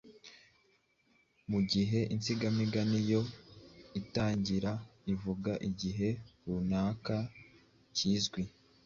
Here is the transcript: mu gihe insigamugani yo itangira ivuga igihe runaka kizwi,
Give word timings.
mu 1.51 1.59
gihe 1.71 1.99
insigamugani 2.15 2.99
yo 3.11 3.21
itangira 3.99 4.71
ivuga 5.13 5.51
igihe 5.69 6.09
runaka 6.45 7.17
kizwi, 7.95 8.41